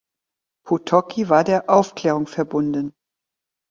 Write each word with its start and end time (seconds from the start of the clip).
Potocki 0.65 1.29
war 1.29 1.43
der 1.43 1.69
Aufklärung 1.69 2.25
verbunden. 2.25 2.91